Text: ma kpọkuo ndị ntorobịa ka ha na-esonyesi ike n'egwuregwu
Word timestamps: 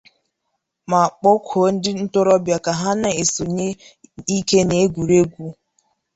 ma 0.89 1.01
kpọkuo 1.17 1.65
ndị 1.73 1.91
ntorobịa 2.03 2.57
ka 2.65 2.71
ha 2.81 2.89
na-esonyesi 3.01 3.85
ike 4.37 4.59
n'egwuregwu 4.67 5.47